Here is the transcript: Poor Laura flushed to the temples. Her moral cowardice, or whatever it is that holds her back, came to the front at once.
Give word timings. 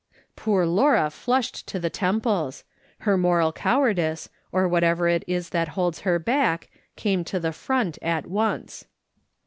Poor 0.35 0.65
Laura 0.65 1.11
flushed 1.11 1.67
to 1.67 1.79
the 1.79 1.91
temples. 1.91 2.63
Her 3.01 3.19
moral 3.19 3.51
cowardice, 3.51 4.29
or 4.51 4.67
whatever 4.67 5.07
it 5.07 5.23
is 5.27 5.49
that 5.49 5.67
holds 5.77 5.99
her 5.99 6.17
back, 6.17 6.71
came 6.95 7.23
to 7.25 7.39
the 7.39 7.53
front 7.53 7.99
at 8.01 8.25
once. 8.25 8.85